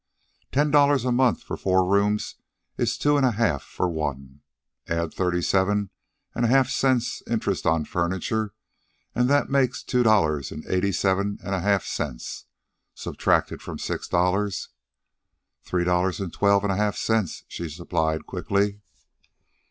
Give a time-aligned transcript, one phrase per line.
[0.51, 2.37] Ten dollars a month for four rooms
[2.75, 4.41] is two an' a half for one.
[4.87, 5.91] Add thirty seven
[6.33, 8.55] an' a half cents interest on furniture,
[9.13, 12.45] an' that makes two dollars an' eighty seven an' a half cents.
[12.95, 14.69] Subtract from six dollars...."
[15.61, 18.81] "Three dollars and twelve and a half cents," she supplied quickly.